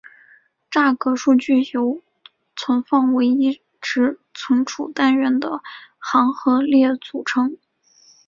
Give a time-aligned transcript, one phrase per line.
[0.71, 2.01] 栅格数据由
[2.55, 5.61] 存放唯一值存储单元的
[5.99, 7.55] 行和列组成。